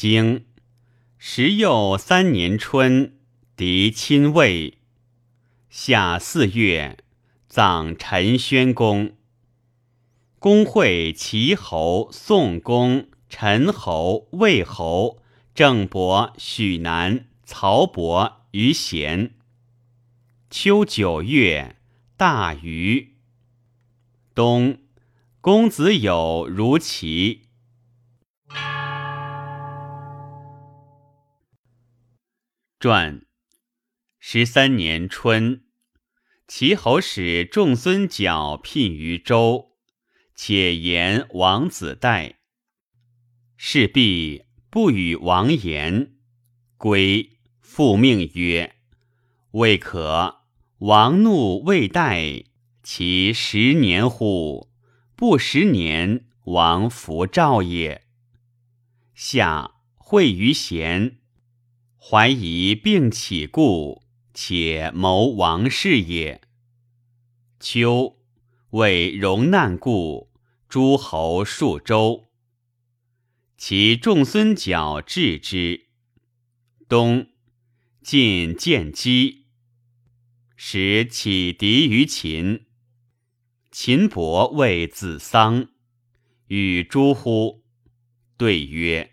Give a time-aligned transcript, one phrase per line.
[0.00, 0.46] 经。
[1.18, 3.18] 时又三年春，
[3.54, 4.78] 敌侵魏。
[5.68, 6.96] 夏四月，
[7.46, 9.14] 葬陈宣公。
[10.38, 15.18] 公会齐侯、宋公、陈侯、魏侯、
[15.54, 19.34] 郑伯、许南、曹伯于咸。
[20.48, 21.76] 秋九月，
[22.16, 23.16] 大禹。
[24.34, 24.78] 冬，
[25.42, 27.49] 公子有如齐。
[32.80, 33.26] 传
[34.18, 35.64] 十三年春，
[36.48, 39.72] 齐侯使仲孙角聘于周，
[40.34, 42.38] 且言王子代。
[43.58, 46.14] 事毕，不与王言，
[46.78, 48.76] 归复命曰
[49.52, 50.46] ：“未可。
[50.78, 52.44] 王怒未待，
[52.82, 54.72] 其十年乎？
[55.14, 58.06] 不十年，王弗召也。”
[59.14, 61.19] 夏会于贤。
[62.02, 64.02] 怀疑并起故，
[64.32, 66.40] 且谋王事也。
[67.60, 68.16] 秋，
[68.70, 70.32] 为戎难故，
[70.66, 72.30] 诸侯数周。
[73.58, 75.88] 其众孙角治之。
[76.88, 77.28] 冬，
[78.02, 79.44] 晋见机，
[80.56, 82.64] 使起敌于秦。
[83.70, 85.68] 秦伯谓子桑
[86.48, 87.62] ：“与诸乎？”
[88.38, 89.12] 对曰：“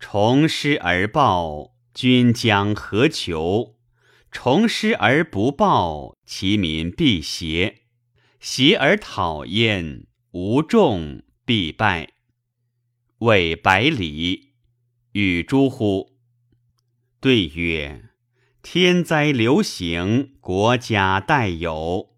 [0.00, 3.78] 重师而报。”君将何求？
[4.30, 7.84] 重施而不报，其民必邪；
[8.38, 12.10] 邪而讨焉，无众必败。
[13.20, 14.50] 谓百里，
[15.12, 16.12] 与诸乎？
[17.18, 18.10] 对曰：
[18.60, 22.10] 天灾流行，国家待有；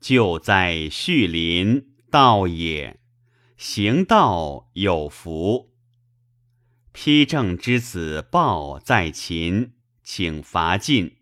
[0.00, 2.98] 救灾恤临，道也。
[3.56, 5.71] 行道有福。
[6.94, 11.16] 丕正之子豹在秦，请伐晋。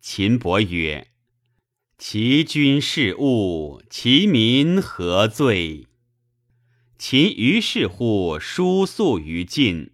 [0.00, 1.08] 秦伯曰
[1.96, 5.86] ：“其君是物，其民何罪？”
[6.98, 9.92] 秦于是乎书诉于晋，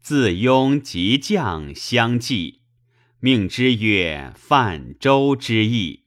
[0.00, 2.60] 自拥及将相继，
[3.20, 6.04] 命之曰：“泛舟之意。”